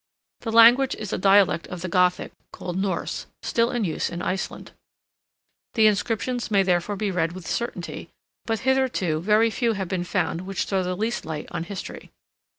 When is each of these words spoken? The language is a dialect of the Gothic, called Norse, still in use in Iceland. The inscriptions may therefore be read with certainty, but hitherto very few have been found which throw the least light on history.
The 0.39 0.51
language 0.51 0.95
is 0.95 1.13
a 1.13 1.19
dialect 1.19 1.67
of 1.67 1.83
the 1.83 1.87
Gothic, 1.87 2.31
called 2.51 2.75
Norse, 2.75 3.27
still 3.43 3.69
in 3.69 3.83
use 3.83 4.09
in 4.09 4.23
Iceland. 4.23 4.71
The 5.75 5.85
inscriptions 5.85 6.49
may 6.49 6.63
therefore 6.63 6.95
be 6.95 7.11
read 7.11 7.33
with 7.33 7.45
certainty, 7.45 8.09
but 8.47 8.61
hitherto 8.61 9.19
very 9.21 9.51
few 9.51 9.73
have 9.73 9.87
been 9.89 10.03
found 10.03 10.41
which 10.41 10.63
throw 10.65 10.81
the 10.81 10.97
least 10.97 11.23
light 11.23 11.47
on 11.51 11.65
history. 11.65 12.09